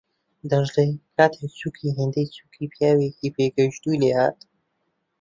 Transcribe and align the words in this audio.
دەشڵێ 0.49 0.85
کاتێک 1.15 1.51
چووکی 1.59 1.95
هێندەی 1.97 2.31
چووکی 2.35 2.71
پیاوێکی 2.73 3.33
پێگەیشتووی 3.35 3.99
لێهات 4.01 4.39